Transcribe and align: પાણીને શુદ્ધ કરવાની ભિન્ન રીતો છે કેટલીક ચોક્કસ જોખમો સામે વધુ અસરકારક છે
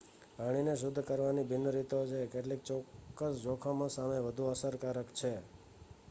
પાણીને 0.35 0.73
શુદ્ધ 0.75 1.01
કરવાની 1.03 1.43
ભિન્ન 1.43 1.67
રીતો 1.67 1.99
છે 2.05 2.21
કેટલીક 2.27 2.61
ચોક્કસ 2.63 3.35
જોખમો 3.43 3.85
સામે 3.89 4.17
વધુ 4.19 4.43
અસરકારક 4.47 5.09
છે 5.13 5.31